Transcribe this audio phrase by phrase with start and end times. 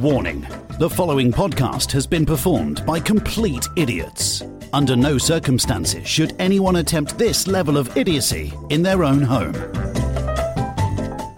[0.00, 0.46] Warning
[0.78, 4.42] the following podcast has been performed by complete idiots.
[4.74, 9.54] Under no circumstances should anyone attempt this level of idiocy in their own home.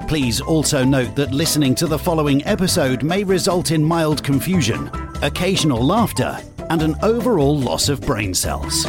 [0.09, 4.91] Please also note that listening to the following episode may result in mild confusion,
[5.23, 6.37] occasional laughter,
[6.69, 8.83] and an overall loss of brain cells.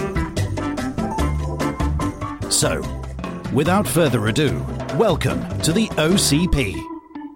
[2.50, 2.82] So,
[3.54, 4.66] without further ado,
[4.96, 6.74] welcome to the OCP,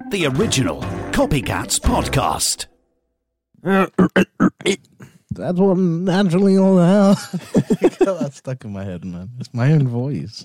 [0.10, 0.82] the original
[1.14, 2.66] Copycats podcast.
[5.30, 7.14] That's what naturally all the hell.
[8.04, 9.30] got that stuck in my head, man.
[9.40, 10.44] It's my own voice.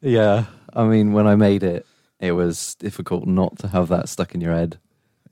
[0.00, 1.84] Yeah, I mean, when I made it,
[2.20, 4.78] it was difficult not to have that stuck in your head.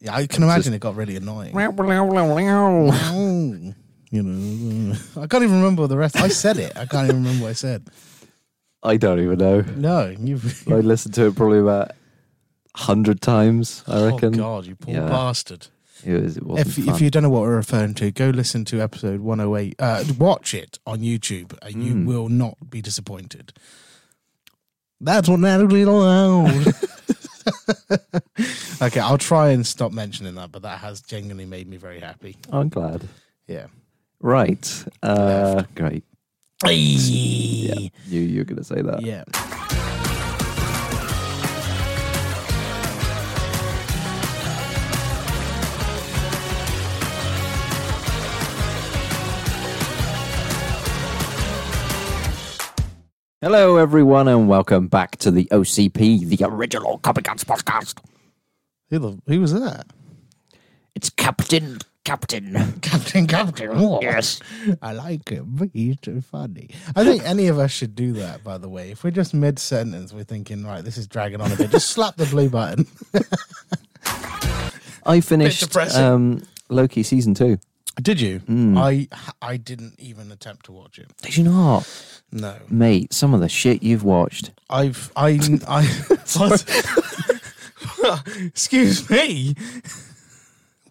[0.00, 1.54] Yeah, I can imagine it got really annoying.
[4.10, 6.16] you know, I can't even remember the rest.
[6.16, 6.76] I said it.
[6.76, 7.88] I can't even remember what I said.
[8.82, 9.62] I don't even know.
[9.62, 10.68] No, you've.
[10.68, 11.92] I listened to it probably about
[12.76, 13.82] hundred times.
[13.86, 14.34] I reckon.
[14.34, 14.38] Oh.
[14.38, 15.06] God, you poor Yeah.
[15.08, 15.68] bastard!
[16.04, 16.36] It was.
[16.36, 19.38] It If if you don't know what we're referring to, go listen to episode one
[19.38, 19.74] hundred eight.
[19.78, 22.06] Uh, watch it on YouTube, and you Mm.
[22.06, 23.52] will not be disappointed.
[25.00, 26.66] That's what naturally allowed.
[28.82, 32.36] okay, I'll try and stop mentioning that, but that has genuinely made me very happy.
[32.50, 33.06] I'm glad.
[33.46, 33.66] Yeah.
[34.20, 34.84] Right.
[35.02, 36.04] Uh, great.
[36.64, 36.70] Yeah.
[36.70, 37.88] Yeah.
[38.08, 39.02] You you're gonna say that.
[39.02, 39.24] Yeah.
[53.44, 57.98] Hello, everyone, and welcome back to the OCP, the original Copycats podcast.
[58.88, 59.88] Who, the, who was that?
[60.94, 62.80] It's Captain Captain.
[62.80, 63.68] Captain Captain.
[63.74, 64.40] Oh, Yes.
[64.80, 65.44] I like him.
[65.48, 66.70] but He's too funny.
[66.96, 68.92] I think any of us should do that, by the way.
[68.92, 71.70] If we're just mid sentence, we're thinking, right, this is dragging on a bit.
[71.70, 72.86] Just slap the blue button.
[75.04, 76.02] I finished depressing.
[76.02, 77.58] um, Loki season two.
[78.02, 78.40] Did you?
[78.40, 78.76] Mm.
[78.78, 79.08] I
[79.40, 81.10] I didn't even attempt to watch it.
[81.22, 81.88] Did you not,
[82.32, 82.56] No.
[82.68, 83.12] mate?
[83.12, 84.50] Some of the shit you've watched.
[84.68, 85.86] I've I I?
[88.44, 89.54] Excuse me.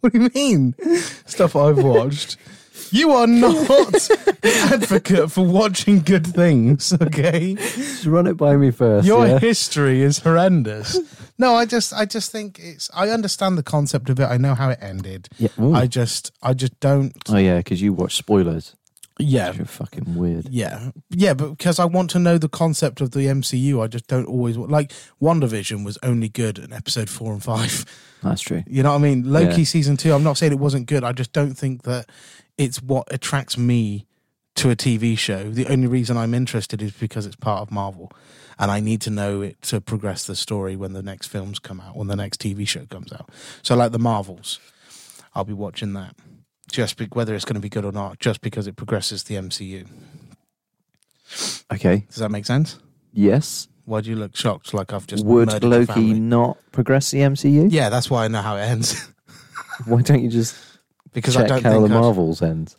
[0.02, 0.76] What do you mean?
[1.26, 2.36] Stuff I've watched.
[2.94, 7.56] You are not an advocate for watching good things, okay?
[7.56, 9.08] Just run it by me first.
[9.08, 9.40] Your yeah?
[9.40, 11.00] history is horrendous.
[11.40, 14.26] No, I just I just think it's I understand the concept of it.
[14.26, 15.28] I know how it ended.
[15.40, 15.50] Yeah.
[15.60, 15.74] Ooh.
[15.74, 18.76] I just I just don't oh yeah, because you watch spoilers.
[19.18, 19.54] Yeah.
[19.54, 20.50] You're fucking weird.
[20.50, 20.92] Yeah.
[21.10, 24.26] Yeah, but because I want to know the concept of the MCU, I just don't
[24.28, 27.86] always like WandaVision was only good in episode 4 and 5.
[28.24, 28.64] That's true.
[28.68, 29.32] You know what I mean?
[29.32, 29.64] Loki Yeah.
[29.66, 31.04] season 2, I'm not saying it wasn't good.
[31.04, 32.08] I just don't think that
[32.58, 34.06] it's what attracts me
[34.56, 35.50] to a TV show.
[35.50, 38.12] The only reason I'm interested is because it's part of Marvel
[38.60, 41.80] and I need to know it to progress the story when the next films come
[41.80, 43.30] out, when the next TV show comes out.
[43.62, 44.60] So like the Marvels,
[45.34, 46.16] I'll be watching that.
[46.72, 49.36] Just be, whether it's going to be good or not, just because it progresses the
[49.36, 49.88] MCU.
[51.72, 52.06] Okay.
[52.08, 52.80] Does that make sense?
[53.12, 53.68] Yes.
[53.86, 54.74] Why do you look shocked?
[54.74, 57.68] Like I've just Would Loki not progress the MCU?
[57.70, 59.10] Yeah, that's why I know how it ends.
[59.86, 60.56] Why don't you just
[61.14, 62.78] because I check don't how think the I'd- Marvels ends?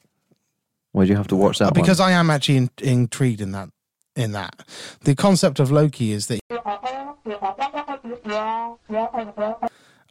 [0.93, 3.71] Why do you have to watch that because I am actually in, intrigued in that.
[4.17, 4.65] In that,
[5.01, 6.39] the concept of Loki is that.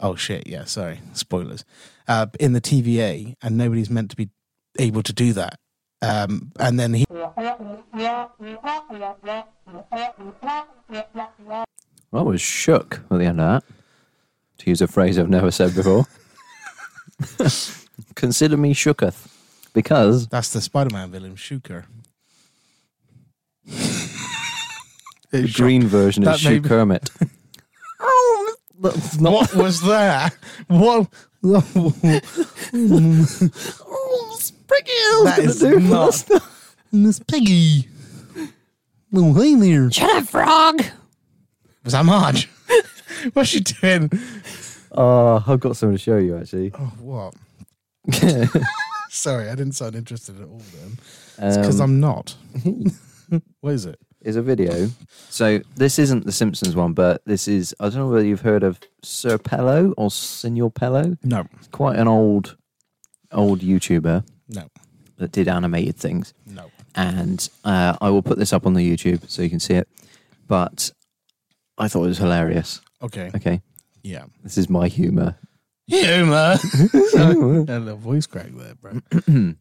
[0.01, 0.45] Oh shit!
[0.45, 1.63] Yeah, sorry, spoilers.
[2.05, 4.29] Uh, in the TVA, and nobody's meant to be
[4.77, 5.57] able to do that.
[6.01, 7.05] Um, and then he?
[7.09, 7.55] I
[12.11, 13.63] was shook at the end of that.
[14.57, 16.05] To use a phrase I've never said before.
[18.15, 19.27] Consider me shooketh.
[19.73, 21.85] Because that's the Spider-Man villain, Shuker.
[23.65, 27.09] the green version That is made Shook me- Kermit.
[27.99, 30.35] oh, that's not What was that?
[30.67, 31.07] What?
[31.43, 31.91] oh,
[34.37, 36.23] Spriggy, I was That gonna is do not-
[36.91, 37.87] Miss Piggy.
[39.15, 39.91] Oh, hey there.
[39.91, 40.83] Shut up, frog!
[41.83, 42.47] Was that Marge?
[43.33, 44.11] What's she doing?
[44.91, 46.71] Oh, I've got something to show you actually.
[46.77, 47.33] Oh, what?
[49.09, 50.97] Sorry, I didn't sound interested at all then.
[51.47, 52.35] It's because Um, I'm not.
[53.61, 53.99] what is it?
[54.21, 54.89] is a video.
[55.29, 58.63] So this isn't the Simpsons one, but this is I don't know whether you've heard
[58.63, 61.17] of Sir Pelo or Senor Pelo.
[61.23, 61.45] No.
[61.57, 62.55] It's quite an old
[63.33, 64.69] old YouTuber No.
[65.17, 66.33] that did animated things.
[66.45, 66.71] No.
[66.95, 69.89] And uh, I will put this up on the YouTube so you can see it.
[70.47, 70.91] But
[71.77, 72.79] I thought it was hilarious.
[73.01, 73.29] Okay.
[73.35, 73.61] Okay.
[74.03, 74.23] Yeah.
[74.41, 75.35] This is my humor.
[75.87, 76.57] Humor.
[76.57, 77.35] Sorry.
[77.35, 78.93] a little voice crack there, bro.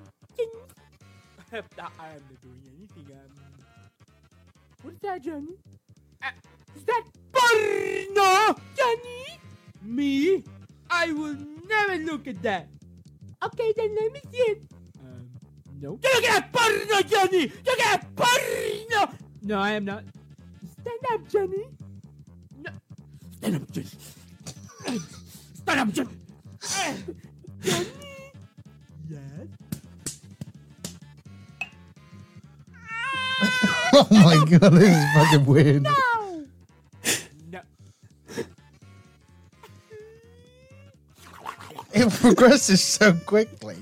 [1.54, 3.16] I am not doing anything.
[3.16, 3.64] Um,
[4.84, 5.56] what is that, Johnny?
[6.22, 6.30] Uh,
[6.76, 7.04] is that
[7.34, 9.40] porno, Johnny?
[9.82, 10.44] Me?
[10.90, 11.38] I will
[11.68, 12.68] never look at that.
[13.44, 14.62] Okay, then let me see it.
[15.78, 16.00] Um, no.
[16.04, 17.42] You look at porno, Johnny!
[17.42, 19.14] You look at porno!
[19.42, 20.04] No, I am not.
[20.82, 21.66] Stand up, Johnny.
[22.60, 22.72] No.
[23.38, 23.88] Stand up, Johnny.
[25.54, 26.10] Stand up, Johnny.
[27.62, 27.88] Johnny.
[29.10, 29.48] Yes.
[33.94, 35.84] Oh my god, this is fucking weird.
[35.84, 36.46] No!
[37.52, 37.62] no.
[41.94, 43.78] It progresses so quickly.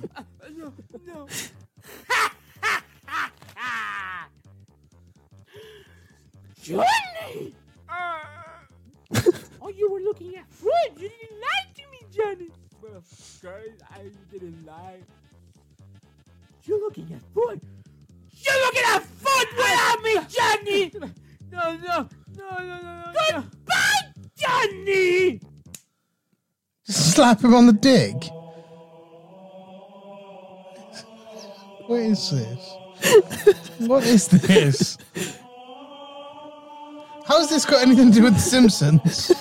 [26.87, 28.15] Slap him on the dick.
[31.87, 32.75] What is this?
[33.79, 34.97] what is this?
[37.27, 39.31] How has this got anything to do with The Simpsons?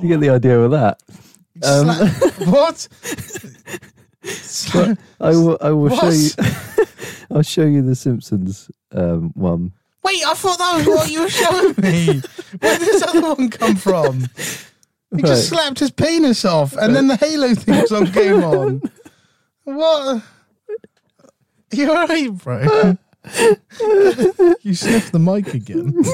[0.00, 1.02] You get the idea with that.
[1.64, 2.88] Um, Sla- what?
[4.24, 5.58] Sla- I will.
[5.60, 6.30] I will show you.
[7.30, 9.72] I'll show you the Simpsons um, one.
[10.06, 12.22] Wait, I thought that was what you were showing me.
[12.60, 14.20] Where did this other one come from?
[14.20, 14.26] He
[15.10, 15.24] Right.
[15.24, 18.82] just slapped his penis off, and then the Halo theme song came on.
[19.64, 20.22] What?
[21.72, 22.96] You alright, bro?
[24.62, 26.04] you sniffed the mic again.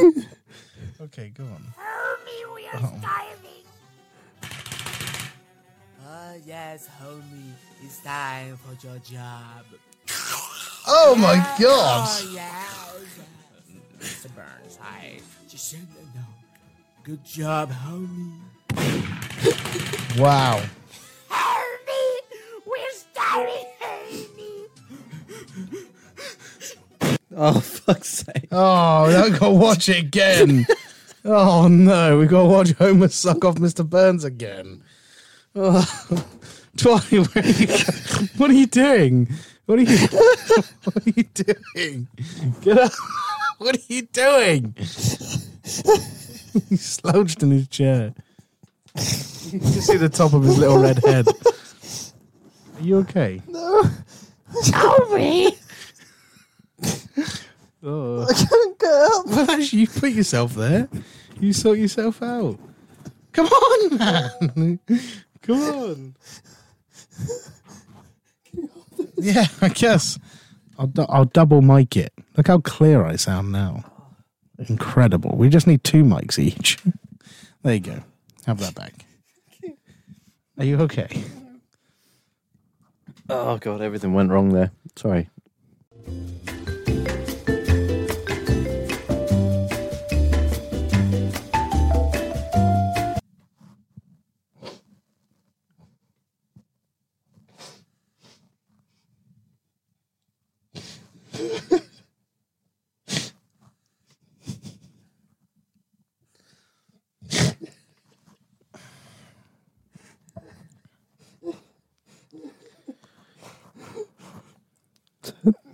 [1.03, 1.75] Okay, go on.
[1.77, 2.99] Homie, we are Oh.
[2.99, 3.65] starving.
[6.06, 7.53] Ah, yes, homie.
[7.85, 9.65] It's time for your job.
[10.87, 12.09] Oh my god!
[12.09, 13.19] Oh, yes.
[14.02, 14.28] Mr.
[14.34, 15.82] Burnside, just so you
[16.14, 16.26] know.
[17.04, 18.38] Good job, homie.
[20.19, 20.62] Wow.
[21.31, 22.19] Homie,
[22.66, 24.69] we're starving, homie.
[27.34, 28.49] Oh fuck's sake!
[28.52, 30.66] Oh, we don't got to watch it again.
[31.25, 33.88] Oh no, we got to watch Homer suck off Mr.
[33.88, 34.82] Burns again.
[35.54, 35.87] Oh.
[36.76, 39.28] Twilly, where are you, what are you doing?
[39.66, 40.08] What are you?
[40.82, 42.08] What are you doing?
[42.62, 42.93] Get up!
[43.62, 44.75] What are you doing?
[46.69, 48.14] he slouched in his chair.
[48.97, 51.26] You can see the top of his little red head.
[51.29, 53.41] Are you okay?
[53.49, 53.82] No.
[54.53, 55.56] Homie.
[57.85, 58.23] Oh.
[58.23, 59.26] I can't get up.
[59.26, 60.88] Well, actually, you put yourself there.
[61.41, 62.56] You sort yourself out.
[63.32, 64.79] Come on, man.
[65.43, 66.14] Come on.
[69.17, 70.17] Yeah, I guess.
[70.82, 72.12] I'll, I'll double mic it.
[72.37, 73.84] Look how clear I sound now.
[74.69, 75.37] Incredible.
[75.37, 76.79] We just need two mics each.
[77.64, 78.02] There you go.
[78.46, 78.93] Have that back.
[80.58, 81.23] Are you okay?
[83.31, 84.73] Oh god, everything went wrong there.
[84.96, 85.29] Sorry.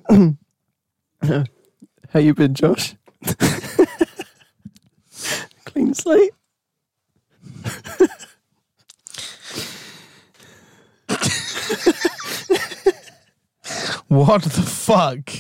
[1.21, 1.45] How
[2.19, 2.95] you been, Josh?
[5.67, 6.31] Clean slate.
[14.09, 15.31] What the fuck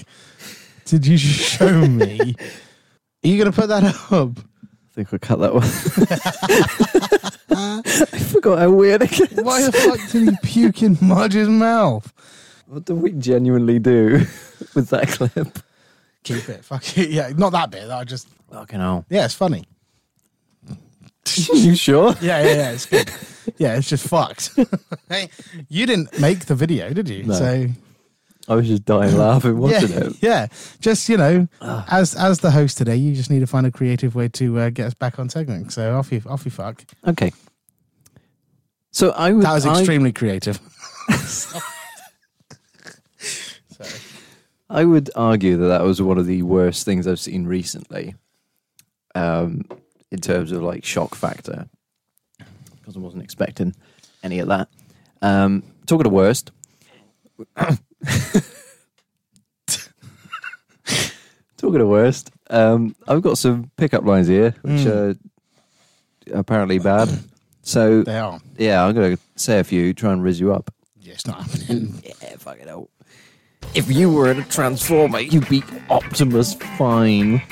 [0.84, 2.36] did you just show me?
[3.24, 4.38] Are you to put that up?
[4.38, 5.62] I think I'll cut that one.
[7.50, 7.82] I
[8.30, 9.32] forgot how weird it gets.
[9.40, 12.12] Why the fuck did he puke in Marge's mouth?
[12.66, 14.26] What do we genuinely do
[14.74, 15.58] with that clip?
[16.24, 16.64] Keep it.
[16.64, 17.10] Fuck it.
[17.10, 17.90] Yeah, not that bit.
[17.90, 18.28] I just.
[18.52, 19.04] Fucking hell.
[19.10, 19.64] Yeah, it's funny.
[21.52, 22.14] you sure?
[22.20, 22.70] Yeah, yeah, yeah.
[22.72, 23.10] It's good.
[23.58, 24.50] yeah, it's just fucked.
[25.08, 25.28] hey,
[25.68, 27.24] you didn't make the video, did you?
[27.24, 27.34] No.
[27.34, 27.66] So
[28.48, 30.22] I was just dying laughing yeah, watching it.
[30.22, 30.46] yeah.
[30.80, 34.14] Just you know, as as the host today, you just need to find a creative
[34.14, 35.72] way to uh, get us back on segment.
[35.72, 36.82] So off you, off you, fuck.
[37.06, 37.32] Okay.
[38.90, 39.44] So I would.
[39.44, 40.58] That was I- extremely creative.
[44.70, 48.14] I would argue that that was one of the worst things I've seen recently,
[49.14, 49.64] um,
[50.10, 51.68] in terms of like shock factor,
[52.76, 53.74] because I wasn't expecting
[54.22, 54.68] any of that.
[55.22, 56.50] Um, talk of the worst.
[57.56, 57.74] talk
[61.62, 62.30] of the worst.
[62.50, 65.14] Um, I've got some pickup lines here, which are
[66.32, 67.08] apparently bad.
[67.62, 68.40] So They are.
[68.56, 70.70] yeah, I'm gonna say a few, try and riz you up.
[71.00, 72.00] Yeah, it's not happening.
[72.04, 72.88] Yeah, fuck it out.
[73.74, 77.42] If you were a transformer, you'd be Optimus Fine.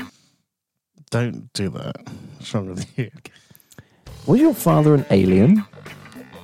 [1.11, 1.97] Don't do that.
[2.37, 3.11] What's wrong with you?
[4.27, 5.65] Was your father an alien?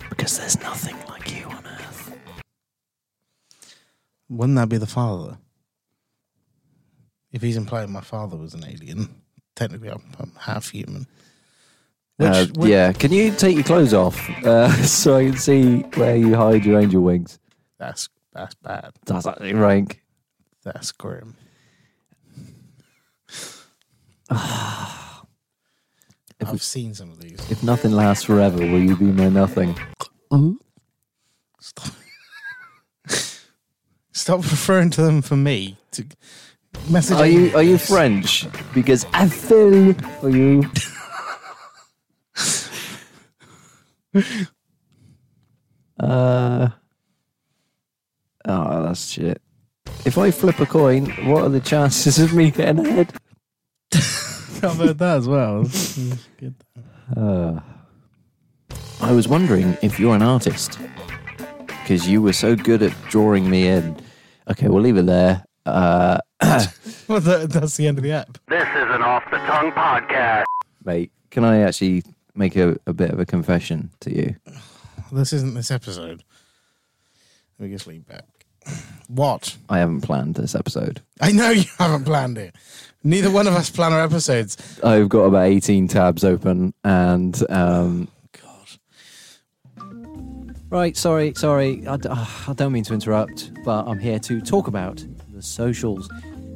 [0.08, 2.16] Because there's nothing like you on Earth.
[4.28, 5.38] Wouldn't that be the father?
[7.32, 9.08] If he's implying my father was an alien,
[9.56, 11.06] technically I'm, I'm half human.
[12.18, 15.78] Which, Uh, which- yeah, can you take your clothes off uh, so I can see
[15.96, 17.38] where you hide your angel wings?
[17.78, 18.92] that's that's bad.
[19.06, 20.02] That's actually rank.
[20.64, 21.36] That's grim.
[24.30, 24.36] if
[26.48, 27.38] I've seen some of these.
[27.50, 29.78] If nothing lasts forever, will you be my nothing?
[31.60, 31.94] Stop.
[34.12, 35.76] Stop referring to them for me.
[35.92, 36.04] To
[36.88, 37.16] message.
[37.18, 38.46] Are you are you French?
[38.74, 40.64] Because I feel for you.
[46.00, 46.68] uh
[48.46, 49.40] oh, that's shit.
[50.04, 53.12] If I flip a coin, what are the chances of me getting ahead?
[53.94, 55.64] I've heard that as well.
[56.38, 56.54] Good.
[57.16, 57.60] Uh,
[59.00, 60.78] I was wondering if you're an artist
[61.66, 63.96] because you were so good at drawing me in.
[64.48, 65.44] Okay, we'll leave it there.
[65.66, 66.18] Uh,
[67.08, 68.38] Well, that, that's the end of the app.
[68.48, 70.44] This is an off the tongue podcast.
[70.84, 74.36] mate, can I actually make a, a bit of a confession to you?
[75.10, 76.24] This isn't this episode.
[77.58, 78.24] Let me just lean back.
[79.08, 79.56] What?
[79.68, 81.02] I haven't planned this episode.
[81.20, 82.54] I know you haven't planned it.
[83.04, 84.56] Neither one of us plan our episodes.
[84.82, 87.42] I've got about 18 tabs open and.
[87.50, 88.08] Um,
[88.40, 89.86] God.
[90.70, 91.86] right, sorry, sorry.
[91.86, 95.42] I, d- ah, I don't mean to interrupt, but I'm here to talk about the
[95.42, 96.08] socials.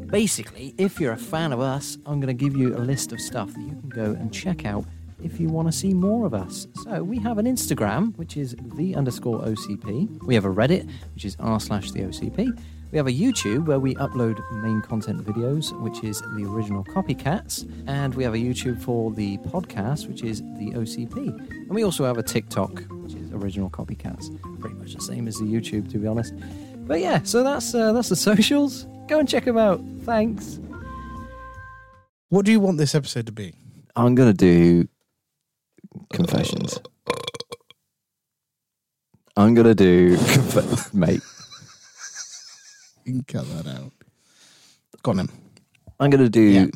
[0.06, 3.20] Basically, if you're a fan of us, I'm going to give you a list of
[3.20, 4.84] stuff that you can go and check out
[5.22, 6.66] if you want to see more of us.
[6.84, 10.22] So we have an Instagram, which is the underscore OCP.
[10.24, 12.58] We have a Reddit, which is r slash the OCP.
[12.92, 17.68] We have a YouTube where we upload main content videos, which is the original Copycats.
[17.88, 21.16] And we have a YouTube for the podcast, which is the OCP.
[21.50, 24.30] And we also have a TikTok, which is original Copycats.
[24.60, 26.32] Pretty much the same as the YouTube, to be honest.
[26.86, 28.86] But yeah, so that's uh, that's the socials.
[29.08, 29.80] Go and check them out.
[30.02, 30.60] Thanks.
[32.28, 33.54] What do you want this episode to be?
[33.96, 34.88] I'm gonna do
[36.12, 36.78] confessions.
[39.36, 41.20] I'm gonna do, conf- mate.
[43.04, 43.92] You can cut that out.
[45.02, 45.28] Go on then.
[46.00, 46.40] I'm gonna do.
[46.40, 46.66] Yeah.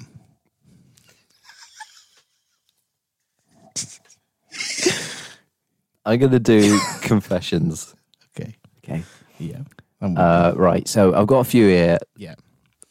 [6.04, 7.94] I'm gonna do confessions.
[8.36, 8.54] Okay.
[8.78, 9.02] Okay.
[9.38, 9.60] Yeah.
[10.00, 10.86] I'm Uh, right.
[10.88, 11.98] So I've got a few here.
[12.16, 12.34] yeah.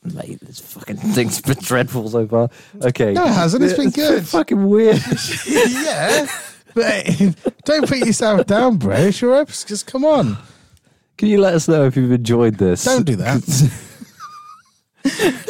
[0.04, 2.50] Mate, this fucking thing's been dreadful so far.
[2.82, 3.14] Okay.
[3.14, 3.64] No, it hasn't.
[3.64, 4.26] It's been good.
[4.28, 5.02] fucking weird.
[5.48, 6.28] yeah.
[6.74, 7.06] But
[7.66, 8.96] don't put yourself down, bro.
[8.96, 9.68] It's your episode.
[9.68, 10.38] Just come on.
[11.18, 12.86] Can you let us know if you've enjoyed this?
[12.86, 13.42] Don't do that.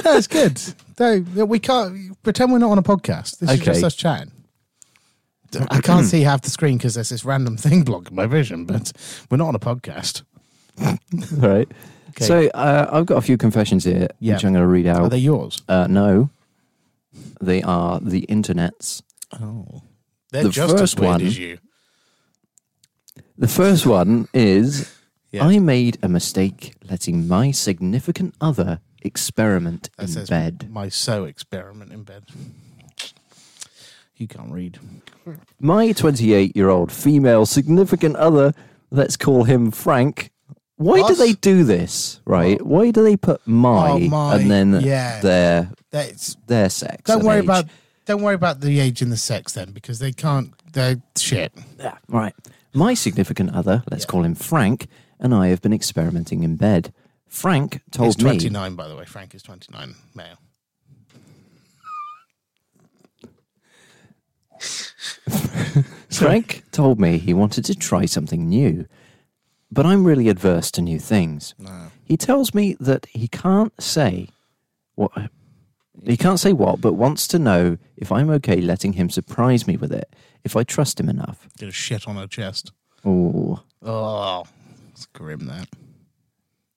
[0.04, 0.60] no, it's good.
[1.00, 3.38] No, we can't pretend we're not on a podcast.
[3.40, 4.32] This is just us chatting.
[5.70, 8.92] I can't see half the screen because there's this random thing blocking my vision, but
[9.30, 10.24] we're not on a podcast.
[11.38, 11.68] right.
[12.22, 12.26] Okay.
[12.26, 14.34] So uh, I've got a few confessions here, Yeah.
[14.36, 15.02] which I'm going to read out.
[15.02, 15.62] Are they yours?
[15.68, 16.30] Uh, no,
[17.42, 19.02] they are the internet's.
[19.40, 19.84] Oh.
[20.32, 21.60] They're The just as first weird one- as you.
[23.38, 24.94] The first one is
[25.32, 25.46] Yeah.
[25.46, 30.68] I made a mistake letting my significant other experiment That in says bed.
[30.70, 32.26] my so experiment in bed.
[34.18, 34.78] You can't read.
[35.60, 38.54] My 28 year old female significant other,
[38.92, 40.32] let's call him Frank.
[40.80, 42.62] Why do they do this, right?
[42.66, 45.20] Why do they put my, Oh, my, and then yeah.
[45.20, 47.04] their That's, their sex?
[47.04, 47.44] don't and worry age?
[47.44, 47.66] about
[48.06, 50.54] don't worry about the age and the sex then, because they can't.
[50.72, 51.52] They're shit.
[51.78, 52.34] Yeah, right.
[52.74, 54.88] My significant other, let's call him Frank,
[55.20, 56.94] and I have been experimenting in bed.
[57.28, 59.04] Frank He's told me 29, by the way.
[59.06, 60.38] Frank is 29, male.
[66.10, 68.86] Frank told me he wanted to try something new,
[69.72, 71.54] but I'm really adverse to new things.
[71.60, 71.88] No.
[72.04, 74.30] He tells me that he can't say
[74.96, 75.12] what
[76.04, 79.76] he can't say what, but wants to know if I'm okay letting him surprise me
[79.78, 81.48] with it if I trust him enough.
[81.58, 82.72] Did a shit on her chest.
[83.06, 84.44] Oh, Oh,
[84.92, 85.68] it's grim, that.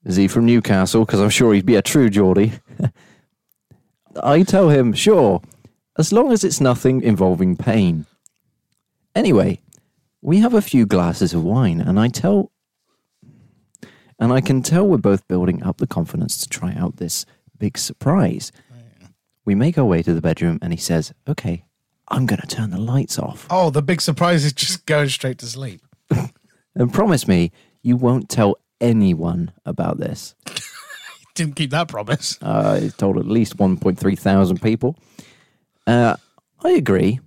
[0.05, 1.05] is he from Newcastle?
[1.05, 2.53] Because I'm sure he'd be a true Geordie.
[4.23, 5.41] I tell him, sure,
[5.99, 8.07] as long as it's nothing involving pain.
[9.17, 9.61] Anyway,
[10.21, 12.52] we have a few glasses of wine, and I tell.
[14.23, 17.27] And I can tell we're both building up the confidence to try out this
[17.59, 18.53] big surprise.
[19.45, 21.65] We make our way to the bedroom, and he says, Okay,
[22.07, 23.49] I'm going to turn the lights off.
[23.51, 25.83] Oh, the big surprise is just going straight to sleep.
[26.75, 27.53] And promise me
[27.83, 30.35] you won't tell anyone about this.
[31.35, 32.39] Didn't keep that promise.
[32.41, 34.97] Uh, he's told at least 1.3 thousand people.
[35.87, 36.17] Uh,
[36.65, 37.21] I agree.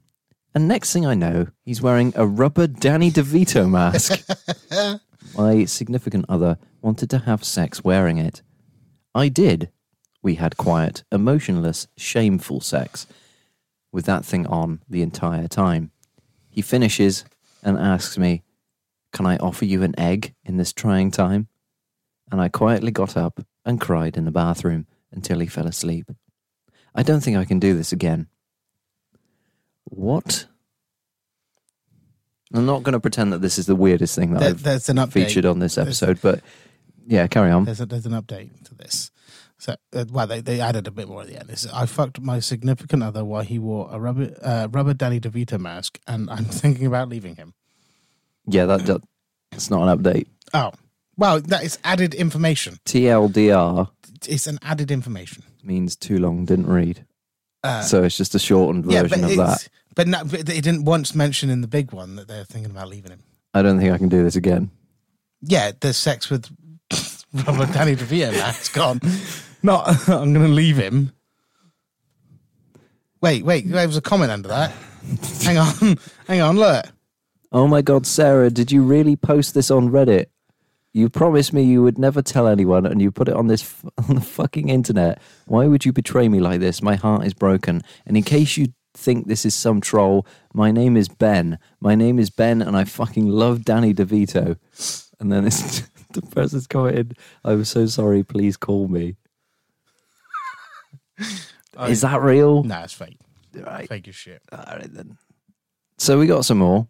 [0.56, 4.26] And next thing I know, he's wearing a rubber Danny DeVito mask.
[5.38, 8.44] My significant other wanted to have sex wearing it.
[9.16, 9.72] I did.
[10.22, 13.08] We had quiet, emotionless, shameful sex
[13.92, 15.92] with that thing on the entire time.
[16.48, 17.26] He finishes
[17.64, 18.44] and asks me,
[19.12, 21.48] Can I offer you an egg in this trying time?
[22.32, 26.06] And I quietly got up and cried in the bathroom until he fell asleep.
[26.94, 28.28] I don't think I can do this again.
[29.86, 30.46] What?
[32.54, 34.90] I'm not going to pretend that this is the weirdest thing that There- I've there's
[34.90, 35.14] an update.
[35.14, 36.42] featured on this episode, but
[37.06, 37.66] yeah, carry on.
[37.66, 39.12] There's a, there's an update to this.
[39.58, 41.50] So, uh, well, they, they added a bit more at the end.
[41.50, 45.60] It's, I fucked my significant other while he wore a rubber uh, rubber Danny DeVito
[45.60, 47.54] mask, and I'm thinking about leaving him.
[48.48, 49.02] Yeah, that, that
[49.52, 50.28] it's not an update.
[50.54, 50.72] Oh,
[51.18, 52.78] well, that is added information.
[52.86, 53.90] TLDR
[54.28, 55.44] It's an added information.
[55.64, 57.06] means too long didn't read.
[57.64, 59.68] Uh, so it's just a shortened yeah, version of that.
[59.96, 62.90] but, no, but they didn't once mention in the big one that they're thinking about
[62.90, 63.24] leaving him.
[63.54, 64.70] I don't think I can do this again.
[65.42, 66.52] Yeah, there's sex with
[67.44, 69.00] rubber Danny DeVito that's gone.
[69.62, 69.78] No,
[70.08, 71.12] I'm going to leave him.
[73.22, 74.72] Wait, wait, there was a comment under that.
[75.44, 76.86] hang on, hang on, look.
[77.52, 80.28] Oh my god, Sarah, did you really post this on Reddit?
[80.94, 83.86] You promised me you would never tell anyone and you put it on this f-
[84.10, 85.22] on the fucking internet.
[85.46, 86.82] Why would you betray me like this?
[86.82, 87.82] My heart is broken.
[88.06, 91.60] And in case you think this is some troll, my name is Ben.
[91.82, 94.58] My name is Ben and I fucking love Danny DeVito.
[95.20, 95.82] And then it's
[96.16, 99.16] the person's commented, I'm so sorry, please call me.
[101.88, 102.64] is that real?
[102.64, 103.18] Nah, it's fake.
[103.54, 103.88] Right.
[103.88, 104.42] Fake as shit.
[104.52, 105.18] All right then.
[105.98, 106.88] So we got some more.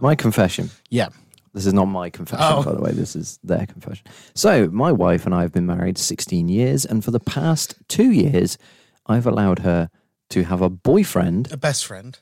[0.00, 0.70] My confession.
[0.90, 1.08] Yeah.
[1.54, 2.62] This is not my confession, Oh.
[2.62, 2.92] by the way.
[2.92, 4.06] This is their confession.
[4.34, 8.10] So, my wife and I have been married 16 years, and for the past two
[8.10, 8.58] years,
[9.06, 9.88] I've allowed her
[10.30, 12.18] to have a boyfriend, A best friend.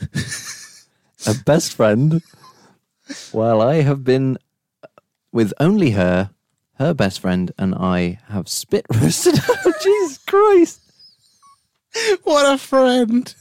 [1.26, 2.22] a best friend,
[3.32, 4.38] while I have been
[5.36, 6.30] with only her,
[6.78, 9.72] her best friend, and I have spit roasted her.
[9.82, 10.80] Jesus Christ.
[12.24, 13.34] What a friend.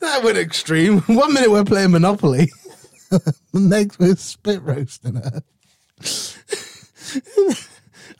[0.00, 1.00] that went extreme.
[1.00, 2.50] One minute we're playing Monopoly,
[3.10, 5.42] the next we're spit roasting her.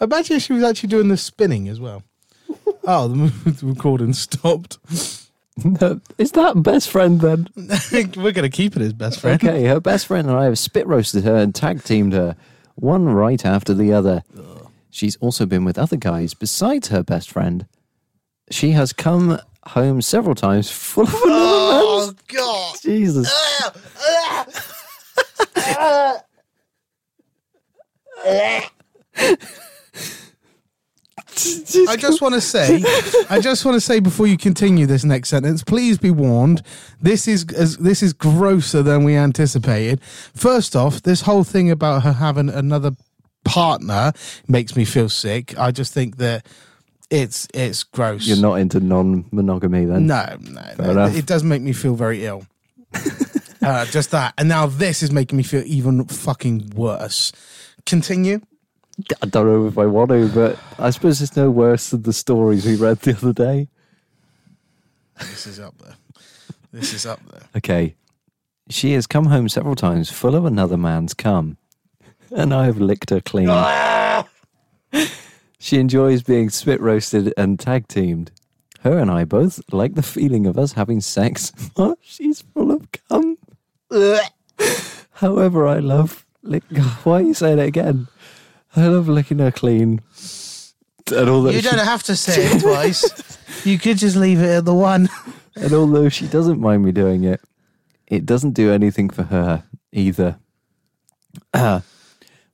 [0.00, 2.02] Imagine if she was actually doing the spinning as well.
[2.86, 4.78] Oh, the recording stopped.
[6.18, 7.48] Is that best friend then?
[7.56, 9.42] we're going to keep it as best friend.
[9.42, 12.36] Okay, her best friend and I have spit roasted her and tag teamed her,
[12.74, 14.22] one right after the other.
[14.90, 17.66] She's also been with other guys besides her best friend.
[18.50, 22.20] She has come home several times full of another Oh, man's.
[22.28, 22.76] God.
[22.82, 23.32] Jesus.
[31.88, 32.82] I just want to say,
[33.30, 36.62] I just want to say before you continue this next sentence, please be warned.
[37.00, 40.00] This is as this is grosser than we anticipated.
[40.02, 42.92] First off, this whole thing about her having another
[43.44, 44.12] partner
[44.48, 45.56] makes me feel sick.
[45.58, 46.46] I just think that
[47.10, 48.26] it's it's gross.
[48.26, 50.06] You're not into non monogamy then?
[50.06, 51.06] No, no, no.
[51.06, 52.46] It does make me feel very ill.
[53.62, 57.32] uh, just that, and now this is making me feel even fucking worse.
[57.86, 58.40] Continue.
[59.22, 62.12] I don't know if I want to, but I suppose it's no worse than the
[62.12, 63.68] stories we read the other day.
[65.18, 65.96] This is up there.
[66.72, 67.42] This is up there.
[67.56, 67.94] Okay.
[68.70, 71.58] She has come home several times full of another man's cum,
[72.34, 73.48] and I have licked her clean.
[75.58, 78.30] she enjoys being spit roasted and tag teamed.
[78.80, 82.88] Her and I both like the feeling of us having sex while she's full of
[83.08, 83.38] cum.
[85.12, 86.64] However, I love lick.
[87.04, 88.08] Why are you saying it again?
[88.76, 90.00] I love licking her clean.
[91.14, 93.04] And although, You she, don't have to say it twice.
[93.64, 95.08] You could just leave it at the one.
[95.56, 97.40] and although she doesn't mind me doing it,
[98.06, 100.38] it doesn't do anything for her either.
[101.54, 101.80] Uh,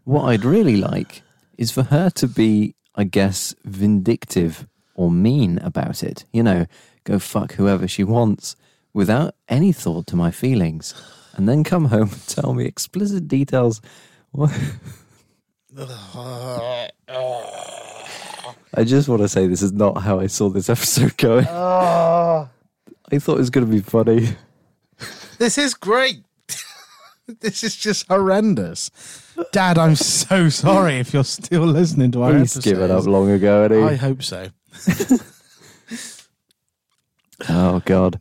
[0.04, 1.22] what I'd really like
[1.58, 6.26] is for her to be, I guess, vindictive or mean about it.
[6.32, 6.66] You know,
[7.02, 8.54] go fuck whoever she wants
[8.92, 10.94] without any thought to my feelings.
[11.34, 13.80] And then come home and tell me explicit details.
[15.76, 16.90] I
[18.84, 21.46] just want to say this is not how I saw this episode going.
[21.48, 22.48] Oh,
[23.12, 24.28] I thought it was going to be funny.
[25.38, 26.22] this is great.
[27.40, 28.90] this is just horrendous.
[29.52, 32.64] Dad, I'm so sorry if you're still listening to our He's episodes.
[32.64, 34.48] given up long ago, I hope so.
[37.48, 38.20] Oh God.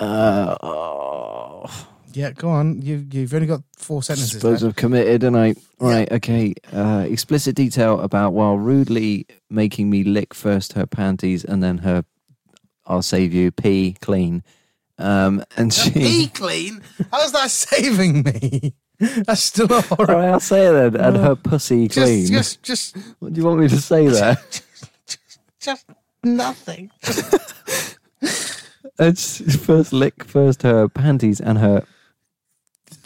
[0.00, 1.88] Uh, oh.
[2.14, 2.80] Yeah, go on.
[2.80, 4.40] You, you've only got four sentences.
[4.40, 4.62] suppose.
[4.62, 6.10] I've committed, and I right.
[6.10, 6.54] Okay.
[6.72, 12.04] Uh, explicit detail about while rudely making me lick first her panties and then her.
[12.86, 14.42] I'll save you pee clean.
[14.98, 15.90] Um, and she.
[15.90, 16.82] Pee clean?
[17.10, 18.74] How's that saving me?
[19.00, 20.14] That's still a horror.
[20.14, 20.96] right, I'll say it then.
[20.96, 22.26] And her pussy clean.
[22.26, 24.36] Just, just, just, What do you want me to say there?
[25.58, 25.86] just
[26.22, 26.90] nothing.
[28.96, 31.84] It's first lick first her panties and her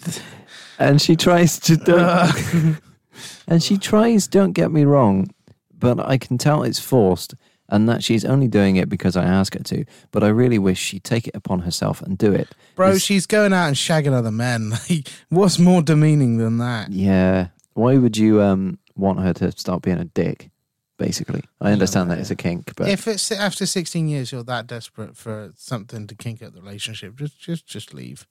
[0.79, 2.79] and she tries to don't
[3.49, 5.29] and she tries don't get me wrong
[5.77, 7.35] but i can tell it's forced
[7.71, 10.79] and that she's only doing it because i ask her to but i really wish
[10.79, 14.13] she'd take it upon herself and do it Bro, It's- she's going out and shagging
[14.13, 14.71] other men.
[14.89, 16.91] Like, What's more demeaning than that?
[16.93, 20.51] yeah why would you um want her to start being a dick
[20.99, 24.67] basically i understand that it's a kink but If it's after 16 years you're that
[24.67, 28.27] desperate for something to kink up the relationship, just just just leave.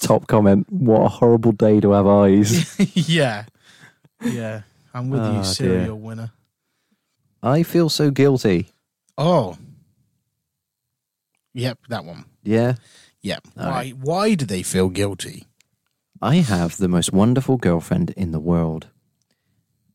[0.00, 3.44] Top comment what a horrible day to have eyes yeah.
[4.22, 4.62] Yeah.
[4.92, 5.44] I'm with Oh, you, ah, dear.
[5.44, 6.32] serial winner.
[7.42, 8.70] i feel so guilty
[9.18, 9.56] Oh.
[11.54, 12.24] Yep, that one.
[12.42, 12.74] yeah
[13.22, 13.48] Yep.
[13.58, 13.96] All why right.
[13.98, 15.44] why do they feel guilty?
[16.22, 18.86] I have the most wonderful girlfriend in the world.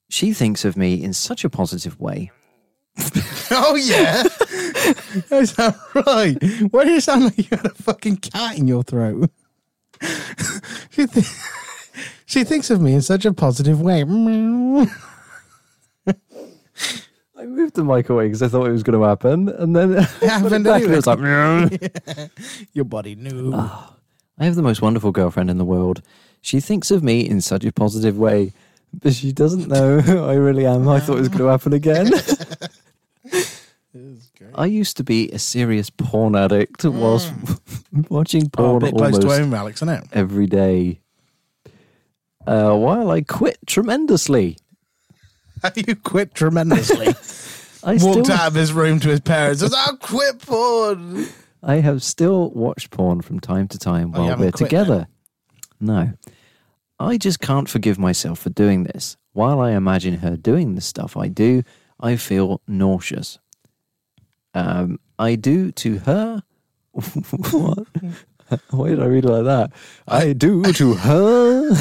[0.09, 2.31] She thinks of me in such a positive way.
[3.51, 4.23] Oh yeah.
[5.31, 6.37] Is that right?
[6.71, 9.29] Why do you sound like you had a fucking cat in your throat?
[10.91, 11.25] She, th-
[12.25, 14.01] she thinks of me in such a positive way.
[17.37, 19.93] I moved the mic away because I thought it was going to happen, and then
[19.97, 20.93] it happened anyway.
[20.93, 21.69] it was like, "Meow."
[22.73, 23.51] Your body knew.
[23.53, 23.93] Ah,
[24.39, 26.01] I have the most wonderful girlfriend in the world.
[26.41, 28.53] She thinks of me in such a positive way,
[28.93, 30.87] but she doesn't know who I really am.
[30.87, 32.11] I thought it was going to happen again.
[34.53, 37.59] I used to be a serious porn addict whilst mm.
[38.09, 40.03] Watching oh, porn close almost to home, Alex, isn't it?
[40.13, 40.99] every day.
[42.45, 44.57] Uh, while I quit tremendously,
[45.75, 47.07] you quit tremendously.
[47.83, 49.61] I Walked still, out of his room to his parents.
[49.61, 51.27] and said, "I'll quit porn."
[51.61, 54.69] I have still watched porn from time to time Oh, you while haven't we're quit
[54.69, 55.07] together.
[55.79, 56.13] No,
[56.99, 59.17] I just can't forgive myself for doing this.
[59.33, 61.63] While I imagine her doing the stuff I do,
[61.99, 63.39] I feel nauseous.
[64.53, 66.43] Um, I do to her.
[67.51, 67.87] What?
[68.69, 69.71] Why did I read like that?
[70.07, 71.71] I do to her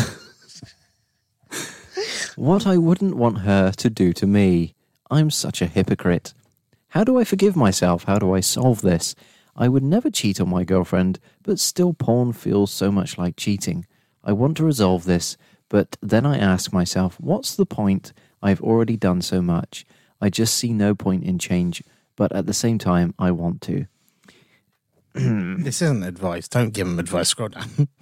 [2.37, 4.75] what I wouldn't want her to do to me.
[5.11, 6.35] I'm such a hypocrite.
[6.89, 8.05] How do I forgive myself?
[8.05, 9.15] How do I solve this?
[9.57, 13.87] I would never cheat on my girlfriend, but still porn feels so much like cheating.
[14.25, 15.37] I want to resolve this,
[15.69, 18.13] but then I ask myself, what's the point?
[18.43, 19.87] I've already done so much.
[20.21, 21.83] I just see no point in change,
[22.17, 23.87] but at the same time, I want to.
[25.65, 26.49] This isn't advice.
[26.49, 27.29] Don't give him advice.
[27.29, 27.89] Scroll down.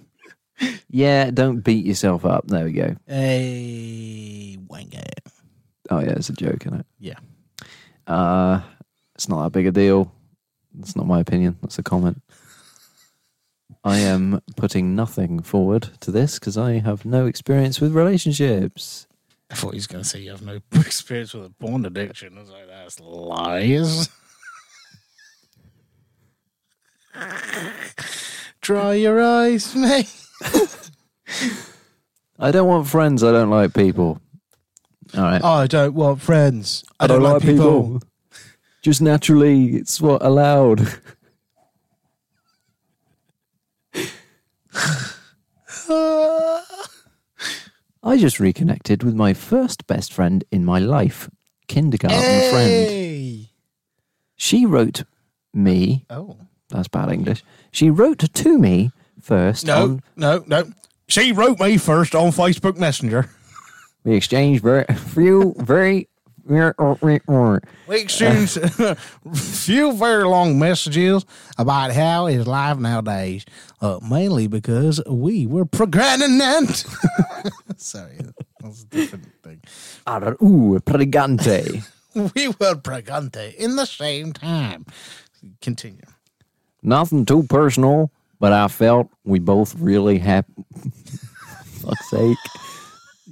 [0.87, 2.47] Yeah, don't beat yourself up.
[2.47, 2.95] There we go.
[3.07, 5.21] Hey, wank it.
[5.89, 6.85] Oh, yeah, it's a joke, isn't it?
[6.99, 7.17] Yeah.
[8.05, 8.61] Uh,
[9.15, 10.11] it's not that big a deal.
[10.75, 11.57] That's not my opinion.
[11.63, 12.21] That's a comment.
[13.83, 19.07] I am putting nothing forward to this because I have no experience with relationships.
[19.49, 22.37] I thought he was going to say you have no experience with a porn addiction.
[22.37, 24.09] I was like, that's lies.
[28.61, 30.13] Dry your eyes, mate.
[32.39, 33.23] I don't want friends.
[33.23, 34.19] I don't like people.
[35.15, 35.41] All right.
[35.43, 36.83] Oh, I don't want friends.
[36.99, 38.01] I, don't, like people.
[38.81, 40.81] Just naturally, it's what allowed.
[48.05, 51.29] I just reconnected with my first best friend in my life,
[51.67, 52.69] kindergarten friend.
[52.69, 53.51] Hey.
[54.35, 55.03] She wrote
[55.53, 56.05] me.
[56.09, 56.37] Oh.
[56.73, 57.43] That's bad English.
[57.71, 59.65] She wrote to me first.
[59.65, 60.71] No, on- no, no.
[61.07, 63.29] She wrote me first on Facebook Messenger.
[64.03, 66.09] we exchanged very few very.
[66.45, 68.59] We exchanged
[69.33, 71.25] few very long messages
[71.57, 73.45] about how is life nowadays,
[73.79, 76.85] uh, mainly because we were pregnant.
[77.77, 78.17] Sorry,
[78.59, 79.61] that's a different thing.
[80.43, 81.87] Ooh, pregante.
[82.35, 84.85] We were pregnant in the same time.
[85.61, 86.05] Continue.
[86.83, 90.53] Nothing too personal, but I felt we both really happy.
[91.65, 92.37] Fuck's sake.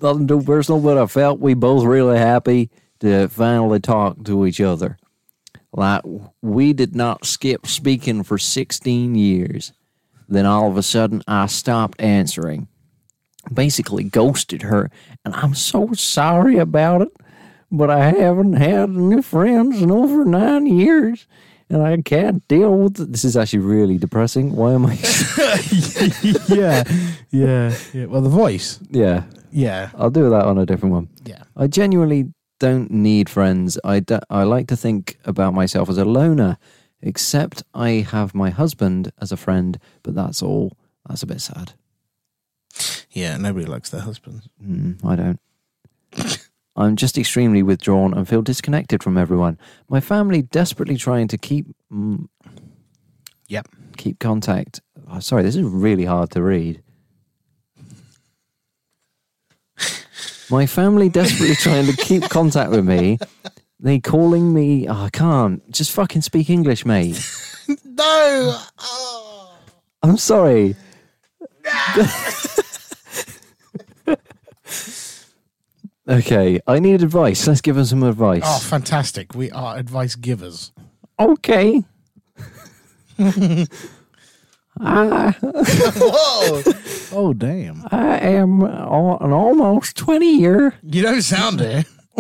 [0.01, 2.69] Nothing too personal, but I felt we both really happy
[3.01, 4.97] to finally talk to each other.
[5.73, 6.01] Like,
[6.41, 9.73] we did not skip speaking for 16 years.
[10.27, 12.67] Then all of a sudden, I stopped answering.
[13.53, 14.89] Basically, ghosted her,
[15.25, 17.09] and I'm so sorry about it.
[17.69, 21.25] But I haven't had any friends in over nine years,
[21.71, 23.11] and I can't deal with it.
[23.11, 24.55] This is actually really depressing.
[24.55, 24.93] Why am I?
[26.49, 26.83] yeah,
[27.31, 28.05] yeah, yeah.
[28.05, 28.79] Well, the voice.
[28.89, 31.07] yeah, Yeah, I'll do that on a different one.
[31.25, 31.43] yeah.
[31.55, 33.79] I genuinely don't need friends.
[33.83, 36.57] I, d- I like to think about myself as a loner,
[37.01, 40.77] except I have my husband as a friend, but that's all.
[41.07, 41.73] That's a bit sad.
[43.11, 44.47] Yeah, nobody likes their husbands.
[44.63, 45.39] Mm, I don't.
[46.75, 49.57] I'm just extremely withdrawn and feel disconnected from everyone.
[49.89, 52.27] My family desperately trying to keep mm,
[53.47, 53.67] Yep.
[53.97, 54.81] keep contact.
[55.09, 56.81] Oh, sorry, this is really hard to read.
[60.49, 63.17] My family desperately trying to keep contact with me.
[63.79, 64.87] They calling me.
[64.87, 65.69] Oh, I can't.
[65.71, 67.19] Just fucking speak English, mate.
[67.85, 68.59] No.
[68.79, 69.53] Oh.
[70.03, 70.75] I'm sorry.
[76.07, 77.47] okay, I need advice.
[77.47, 78.43] Let's give them some advice.
[78.45, 79.33] oh, fantastic.
[79.35, 80.71] We are advice givers.
[81.19, 81.83] Okay.
[83.19, 83.67] I,
[84.79, 85.35] ah.
[85.41, 86.63] Whoa.
[87.13, 87.83] oh, damn.
[87.91, 90.73] I am al- an almost 20 year.
[90.81, 91.85] You don't sound it.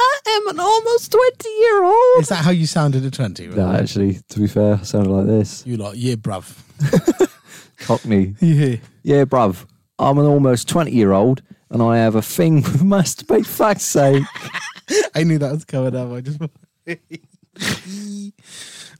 [0.00, 2.20] I am an almost 20 year old.
[2.22, 3.48] Is that how you sounded at 20?
[3.48, 5.66] No, actually, to be fair, I sounded like this.
[5.66, 6.54] You lot, yeah, bruv.
[7.80, 8.34] Cockney.
[8.40, 8.76] Yeah.
[9.02, 9.64] Yeah, bruv.
[9.98, 13.46] I'm an almost 20 year old and I have a thing with masturbate.
[13.46, 14.24] Fuck's sake.
[15.14, 16.12] I knew that was coming up.
[16.12, 16.40] I just.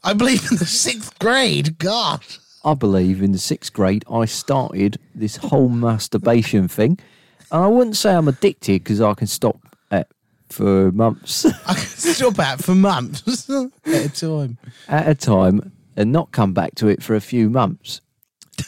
[0.05, 1.79] I believe in the sixth grade.
[1.79, 2.23] God.
[2.65, 6.99] I believe in the sixth grade, I started this whole masturbation thing.
[7.51, 9.59] And I wouldn't say I'm addicted because I can stop
[9.91, 10.09] at
[10.51, 14.59] for months I can stop at for months at a time.
[14.89, 18.01] at a time and not come back to it for a few months.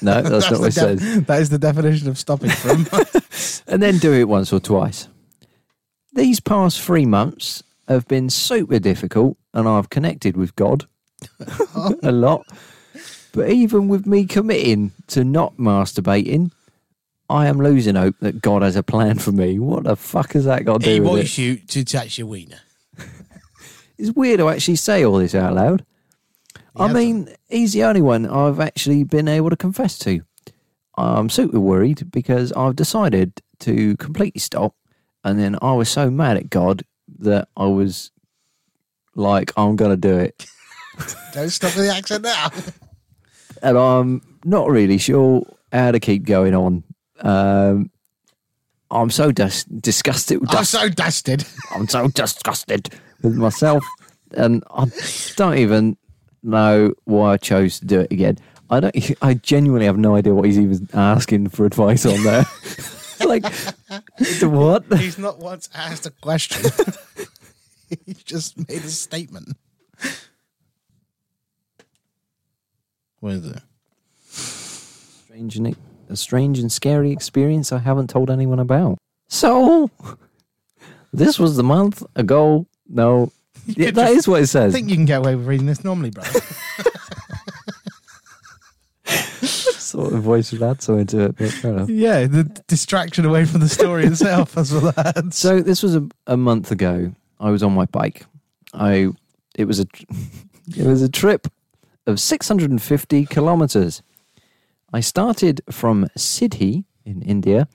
[0.03, 1.25] No, that's, not what it the says.
[1.25, 3.65] that is the definition of stopping month.
[3.69, 5.09] And then do it once or twice.
[6.13, 10.87] These past three months have been super difficult and I've connected with God
[12.03, 12.47] a lot.
[13.33, 16.51] But even with me committing to not masturbating,
[17.29, 19.59] I am losing hope that God has a plan for me.
[19.59, 22.27] What the fuck has that got to he do with wants you to touch your
[22.27, 22.61] wiener.
[23.99, 25.85] It's weird to actually say all this out loud.
[26.77, 30.21] I mean, he's the only one I've actually been able to confess to.
[30.97, 34.75] I'm super worried because I've decided to completely stop,
[35.25, 36.83] and then I was so mad at God
[37.19, 38.11] that I was
[39.15, 40.47] like, I'm gonna do it,
[41.33, 42.51] Don't stop with the accent now.
[43.63, 46.85] and I'm not really sure how to keep going on.
[47.21, 47.91] Um,
[48.91, 50.41] I'm so dis- disgusted.
[50.49, 51.45] I'm so dusted.
[51.71, 52.89] I'm so disgusted
[53.23, 53.85] with myself,
[54.33, 54.87] and I
[55.37, 55.97] don't even
[56.43, 58.39] know why I chose to do it again.
[58.71, 58.97] I don't.
[59.23, 62.45] I genuinely have no idea what he's even asking for advice on there.
[63.27, 63.45] like,
[64.43, 64.85] what?
[64.99, 66.71] He's not once asked a question.
[68.07, 69.57] he just made a statement.
[73.21, 73.63] What is it?
[74.31, 75.77] Strange and
[76.09, 78.99] a strange and scary experience I haven't told anyone about.
[79.29, 79.91] So,
[81.13, 82.67] this was the month ago.
[82.89, 83.31] No,
[83.67, 84.75] yeah, that is what it says.
[84.75, 86.25] I think you can get away with reading this normally, bro.
[89.91, 93.69] sort of voice would add something to it, but yeah, the distraction away from the
[93.69, 94.57] story itself.
[94.57, 94.93] as well.
[94.97, 95.37] adds.
[95.41, 97.13] So this was a, a month ago.
[97.41, 98.25] I was on my bike.
[98.73, 99.09] I
[99.57, 99.87] it was a
[100.77, 101.49] it was a trip
[102.07, 104.03] of 650 kilometers.
[104.93, 107.69] I started from Sidhi in India,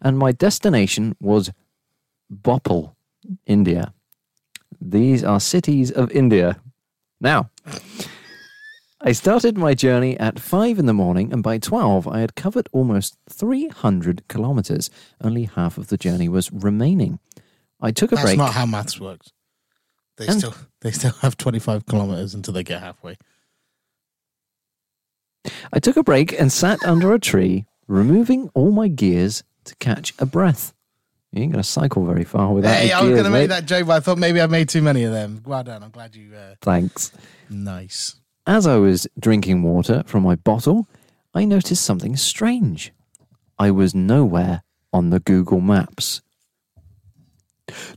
[0.00, 1.50] and my destination was
[2.30, 2.94] Bhopal,
[3.46, 3.93] India.
[4.80, 6.60] These are cities of India.
[7.20, 7.50] Now,
[9.00, 12.68] I started my journey at 5 in the morning, and by 12, I had covered
[12.72, 14.90] almost 300 kilometers.
[15.20, 17.18] Only half of the journey was remaining.
[17.80, 18.38] I took a That's break.
[18.38, 19.30] That's not how maths works.
[20.16, 23.16] They And- still they still have twenty five kilometers until they get halfway.
[25.72, 30.14] I took a break and sat under a tree, removing all my gears to catch
[30.18, 30.72] a breath.
[31.34, 33.66] You ain't going to cycle very far without hey, I was going to make that
[33.66, 35.42] joke, but I thought maybe I made too many of them.
[35.44, 35.82] Well done.
[35.82, 36.32] I'm glad you.
[36.32, 37.10] Uh, Thanks.
[37.50, 38.14] nice.
[38.46, 40.86] As I was drinking water from my bottle,
[41.34, 42.92] I noticed something strange.
[43.58, 46.22] I was nowhere on the Google Maps.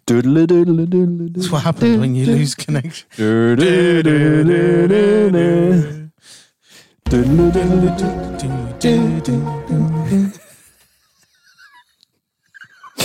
[0.08, 3.08] That's what happens when you lose connection.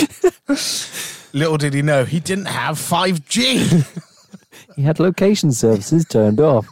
[1.33, 3.99] Little did he know he didn't have 5G.
[4.77, 6.67] He had location services turned off.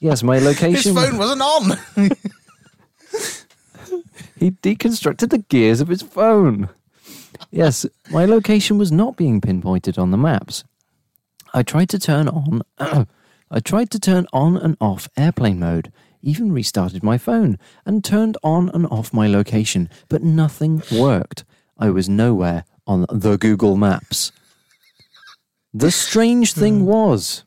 [0.00, 0.96] Yes, my location.
[0.96, 2.10] His phone wasn't on.
[4.42, 6.68] He deconstructed the gears of his phone.
[7.52, 10.64] Yes, my location was not being pinpointed on the maps.
[11.54, 12.62] I tried to turn on
[13.52, 18.36] I tried to turn on and off airplane mode, even restarted my phone and turned
[18.42, 21.44] on and off my location, but nothing worked.
[21.82, 24.30] I was nowhere on the Google Maps.
[25.74, 26.86] The strange thing hmm.
[26.86, 27.42] was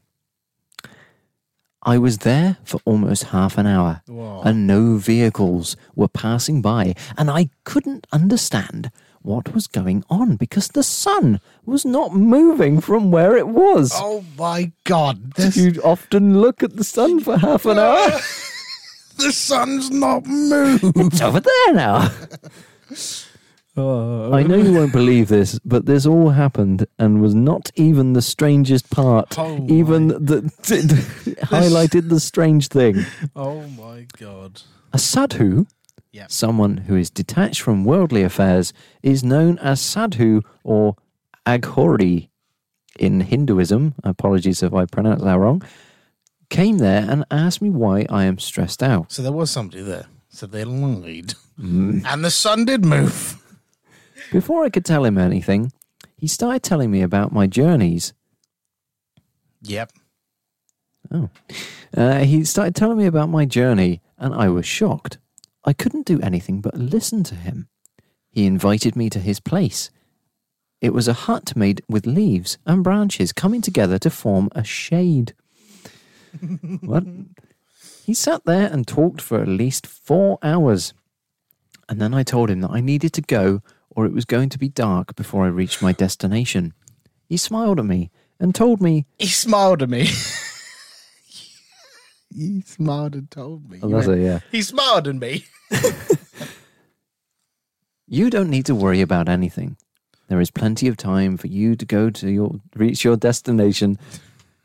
[1.82, 4.02] I was there for almost half an hour
[4.43, 10.67] and no vehicles were passing by, and I couldn't understand what was going on because
[10.67, 13.93] the sun was not moving from where it was.
[13.95, 15.36] oh my god.
[15.36, 18.10] This, You'd often look at the sun for half an hour.
[19.17, 20.84] the sun's not moved.
[20.98, 22.12] it's over there now.
[23.77, 24.33] Oh.
[24.33, 28.21] I know you won't believe this, but this all happened and was not even the
[28.21, 29.38] strangest part.
[29.38, 30.41] Oh even the,
[31.43, 33.05] highlighted the strange thing.
[33.35, 34.61] Oh my god.
[34.93, 35.65] A sadhu,
[36.13, 36.31] Yep.
[36.31, 38.71] someone who is detached from worldly affairs,
[39.03, 40.95] is known as sadhu or
[41.45, 42.29] aghori
[42.97, 43.95] in Hinduism.
[44.05, 45.61] Apologies if I pronounce that wrong.
[46.49, 49.11] Came there and asked me why I am stressed out.
[49.11, 50.05] So there was somebody there.
[50.29, 51.33] So they lied.
[51.59, 52.05] Mm.
[52.05, 53.41] And the sun did move.
[54.31, 55.71] Before I could tell him anything,
[56.17, 58.13] he started telling me about my journeys.
[59.61, 59.91] Yep.
[61.11, 61.29] Oh.
[61.95, 65.17] Uh, he started telling me about my journey, and I was shocked.
[65.63, 67.67] I couldn't do anything but listen to him.
[68.29, 69.89] He invited me to his place.
[70.81, 75.33] It was a hut made with leaves and branches coming together to form a shade.
[76.81, 77.03] what?
[78.05, 80.93] He sat there and talked for at least four hours.
[81.89, 83.61] And then I told him that I needed to go
[83.95, 86.73] or it was going to be dark before I reached my destination.
[87.27, 90.05] He smiled at me and told me, He smiled at me.
[92.36, 93.79] he smiled and told me.
[93.81, 94.39] oh, that's it, yeah.
[94.51, 95.45] He smiled at me.
[98.08, 99.77] You don't need to worry about anything.
[100.27, 103.97] There is plenty of time for you to go to your reach your destination.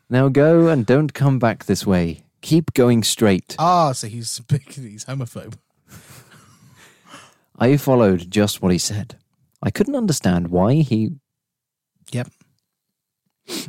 [0.09, 2.23] Now go and don't come back this way.
[2.41, 3.55] Keep going straight.
[3.57, 5.55] Ah, so he's big, he's homophobe.
[7.57, 9.17] I followed just what he said.
[9.63, 11.11] I couldn't understand why he
[12.11, 12.29] Yep.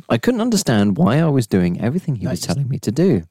[0.09, 2.47] I couldn't understand why I was doing everything he was Nice.
[2.47, 3.23] telling me to do.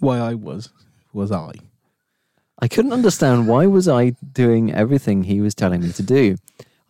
[0.00, 0.70] Why I was
[1.12, 1.52] was I.
[2.58, 6.36] I couldn't understand why was I doing everything he was telling me to do.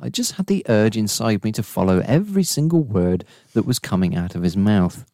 [0.01, 4.15] I just had the urge inside me to follow every single word that was coming
[4.15, 5.05] out of his mouth.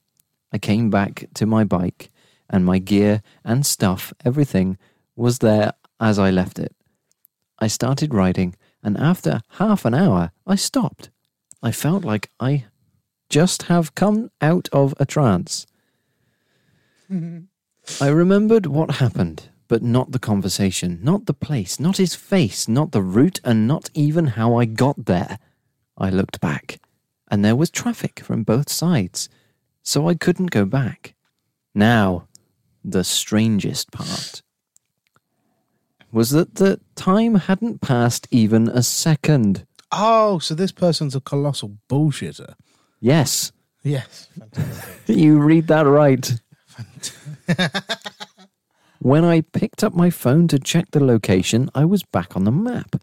[0.52, 2.10] I came back to my bike
[2.48, 4.76] and my gear and stuff, everything
[5.16, 6.74] was there as I left it.
[7.60, 11.10] I started riding and after half an hour I stopped.
[11.62, 12.64] I felt like I
[13.28, 15.66] just have come out of a trance.
[17.10, 22.92] I remembered what happened, but not the conversation, not the place, not his face, not
[22.92, 25.38] the route, and not even how I got there.
[25.98, 26.80] I looked back,
[27.28, 29.28] and there was traffic from both sides,
[29.82, 31.14] so I couldn't go back.
[31.74, 32.28] Now,
[32.82, 34.42] the strangest part
[36.12, 39.66] was that the time hadn't passed even a second.
[39.92, 42.54] Oh, so this person's a colossal bullshitter.
[43.00, 44.28] Yes, Yes.
[45.06, 46.32] you read that right.
[48.98, 52.52] when I picked up my phone to check the location, I was back on the
[52.52, 52.96] map.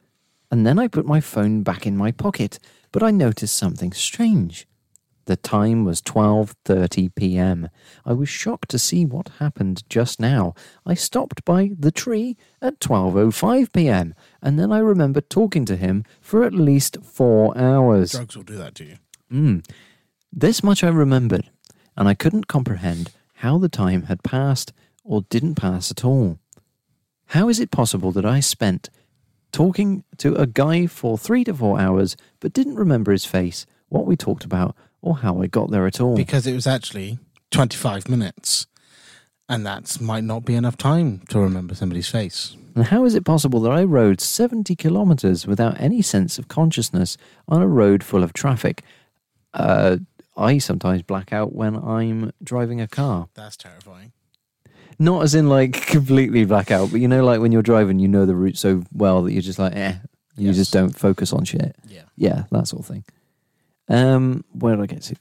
[0.52, 2.60] And then I put my phone back in my pocket,
[2.92, 4.68] but I noticed something strange.
[5.28, 7.70] The time was 12:30 p.m.
[8.06, 10.54] I was shocked to see what happened just now.
[10.86, 14.16] I stopped by the tree at 12:05 p.m.
[14.42, 18.14] and then I remembered talking to him for at least 4 hours.
[18.14, 18.96] Drugs will do that to you.
[19.30, 19.70] Mm.
[20.32, 21.50] This much I remembered,
[21.98, 24.72] and I couldn't comprehend how the time had passed
[25.04, 26.40] or didn't pass at all.
[27.32, 28.90] How is it possible that I spent
[29.52, 34.06] talking to a guy for three to four hours but didn't remember his face, what
[34.06, 34.74] we talked about,
[35.08, 36.16] or how I got there at all?
[36.16, 37.20] Because it was actually
[37.52, 38.68] 25 minutes.
[39.50, 42.56] And that might not be enough time to remember somebody's face.
[42.76, 47.18] And how is it possible that I rode 70 kilometers without any sense of consciousness
[47.48, 48.84] on a road full of traffic?
[49.54, 49.98] Uh,
[50.36, 53.30] I sometimes black out when I'm driving a car.
[53.36, 54.12] That's terrifying.
[55.00, 58.08] Not as in like completely black out, but you know, like when you're driving, you
[58.10, 59.96] know the route so well that you're just like, eh,
[60.36, 60.58] you Yes.
[60.58, 61.76] just don't focus on shit.
[61.88, 62.04] Yeah.
[62.18, 63.06] Yeah, that sort of thing.
[63.88, 65.16] Um, where did I get to?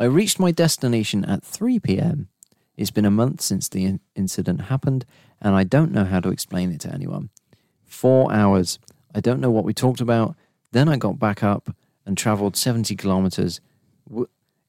[0.00, 2.28] I reached my destination at 3 p.m.
[2.76, 5.04] It's been a month since the in- incident happened,
[5.40, 7.30] and I don't know how to explain it to anyone.
[7.84, 8.78] Four hours.
[9.14, 10.36] I don't know what we talked about.
[10.70, 11.74] Then I got back up
[12.06, 13.60] and traveled 70 kilometers.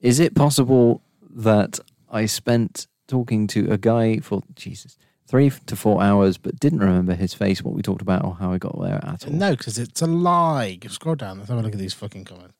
[0.01, 1.79] Is it possible that
[2.09, 4.97] I spent talking to a guy for, Jesus,
[5.29, 8.51] three to four hours, but didn't remember his face, what we talked about, or how
[8.51, 9.31] I got there at all?
[9.33, 10.79] No, because it's a lie.
[10.89, 11.37] Scroll down.
[11.37, 12.55] Let's have a look at these fucking comments.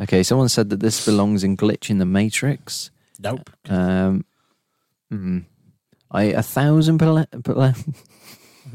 [0.00, 2.90] Okay, someone said that this belongs in Glitch in the Matrix.
[3.20, 3.48] Nope.
[3.68, 4.24] Um,
[5.08, 5.38] hmm.
[6.10, 7.74] I a thousand pele- pele-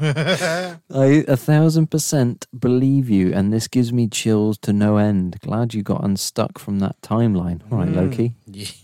[0.00, 5.38] I a thousand percent believe you, and this gives me chills to no end.
[5.40, 7.60] Glad you got unstuck from that timeline.
[7.70, 7.96] All right, Mm.
[7.96, 8.34] Loki.
[8.46, 8.66] Yeah.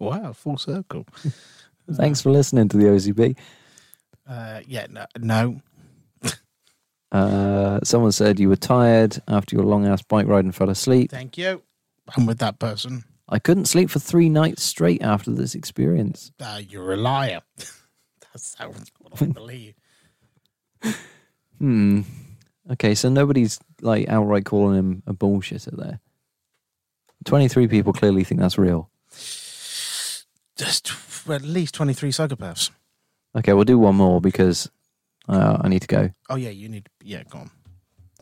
[0.00, 1.06] Wow, full circle.
[1.92, 3.36] Thanks for listening to the OCP.
[4.28, 5.60] Uh, yeah, no, no.
[7.12, 11.12] Uh, someone said you were tired after your long ass bike ride and fell asleep.
[11.12, 11.62] Thank you.
[12.16, 13.04] I'm with that person.
[13.28, 16.32] I couldn't sleep for three nights straight after this experience.
[16.40, 17.40] Uh, you're a liar.
[17.56, 19.74] that sounds what I believe.
[21.58, 22.00] Hmm.
[22.72, 26.00] Okay, so nobody's like outright calling him a bullshitter there.
[27.24, 28.90] Twenty-three people clearly think that's real.
[30.56, 30.92] Just
[31.28, 32.70] at least 23 psychopaths.
[33.36, 34.70] Okay, we'll do one more because
[35.28, 36.10] uh, I need to go.
[36.30, 36.88] Oh, yeah, you need.
[37.02, 37.50] Yeah, go on.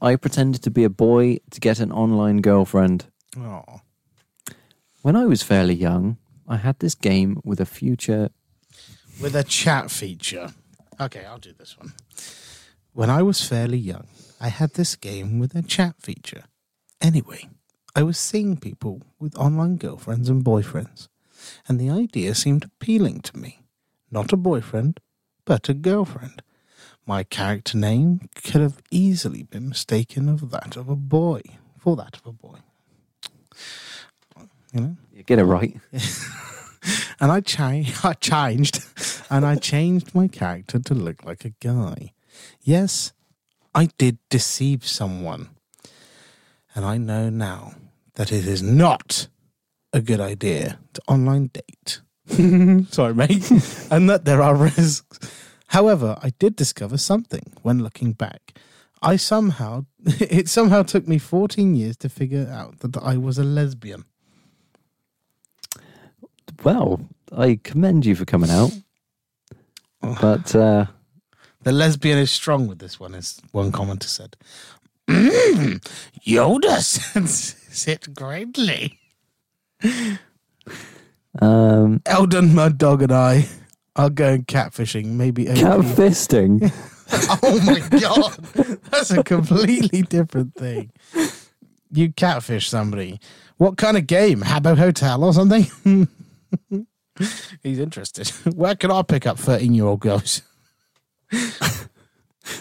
[0.01, 3.07] I pretended to be a boy to get an online girlfriend.
[3.39, 3.81] Oh.
[5.03, 6.17] When I was fairly young,
[6.49, 8.31] I had this game with a future.
[9.21, 10.55] With a chat feature.
[11.01, 11.93] Okay, I'll do this one.
[12.93, 14.07] When I was fairly young,
[14.41, 16.45] I had this game with a chat feature.
[17.01, 17.49] Anyway,
[17.95, 21.09] I was seeing people with online girlfriends and boyfriends,
[21.69, 23.63] and the idea seemed appealing to me.
[24.11, 25.01] Not a boyfriend,
[25.45, 26.43] but a girlfriend.
[27.07, 31.43] My character name could have easily been mistaken of that of a boy,
[31.79, 32.59] for that of a boy.
[34.73, 34.97] You know?
[35.13, 35.77] You get it right.
[37.21, 38.85] and I, cha- I changed,
[39.31, 42.13] and I changed my character to look like a guy.
[42.63, 43.13] Yes,
[43.75, 45.51] I did deceive someone,
[46.75, 47.75] and I know now
[48.15, 49.29] that it is not
[49.93, 52.01] a good idea to online date.
[52.93, 53.51] Sorry, mate,
[53.91, 55.19] and that there are risks.
[55.69, 58.59] However, I did discover something when looking back.
[59.03, 63.45] I somehow, it somehow took me 14 years to figure out that I was a
[63.45, 64.05] lesbian.
[66.63, 67.01] Well,
[67.37, 68.73] I commend you for coming out.
[70.21, 70.87] But uh,
[71.63, 74.37] The lesbian is strong with this one, as one commenter said.
[75.09, 75.81] Mm,
[76.27, 78.99] Yoda senses it greatly.
[81.41, 83.49] Um, Eldon, Mud Dog, and I
[83.97, 85.07] are going catfishing.
[85.07, 85.49] Maybe.
[85.49, 86.73] over- cat fisting.
[87.43, 88.33] oh my god,
[88.91, 90.91] that's a completely different thing.
[91.91, 93.21] You catfish somebody.
[93.59, 94.41] What kind of game?
[94.41, 95.67] Habbo Hotel or something?
[97.63, 98.29] He's interested.
[98.55, 100.43] Where can I pick up thirteen-year-old girls?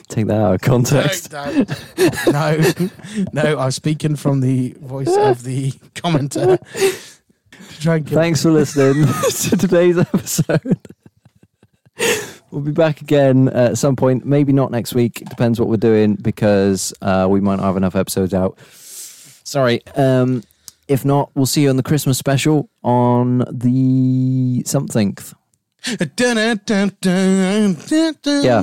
[0.10, 1.32] Take that out of context.
[1.32, 1.66] No,
[2.32, 2.74] no,
[3.34, 3.60] no.
[3.60, 6.60] I'm speaking from the voice of the commenter.
[6.60, 10.80] To try and get- Thanks for listening to today's episode.
[12.52, 14.26] We'll be back again at some point.
[14.26, 15.22] Maybe not next week.
[15.22, 18.58] It depends what we're doing because uh, we might not have enough episodes out.
[19.44, 19.82] Sorry.
[19.96, 20.44] Um,
[20.88, 25.18] if not, we'll see you on the Christmas special on the something.
[28.44, 28.62] Yeah.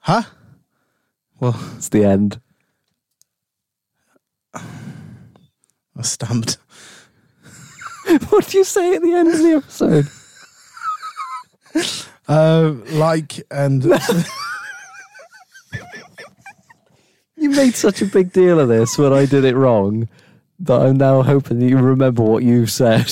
[0.00, 0.22] Huh?
[1.40, 2.40] Well, It's the end.
[4.54, 6.58] I stumped.
[8.30, 10.08] what do you say at the end of the episode?
[12.28, 13.82] Uh, like and
[17.36, 20.08] You made such a big deal of this when I did it wrong
[20.60, 23.06] that I'm now hoping that you remember what you've said.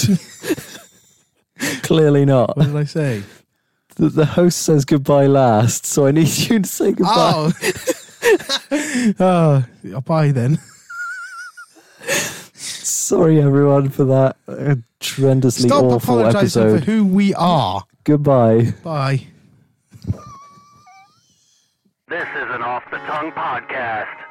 [1.87, 2.57] Clearly not.
[2.57, 3.22] what did I say?
[3.97, 7.53] The, the host says goodbye last, so I need you to say goodbye.
[9.18, 9.64] Oh,
[9.95, 10.59] oh, bye then.
[12.07, 16.84] Sorry, everyone, for that uh, tremendously Stop awful apologising episode.
[16.84, 17.84] for who we are.
[18.05, 18.72] Goodbye.
[18.82, 19.26] Bye.
[22.09, 24.25] This is an off the tongue podcast.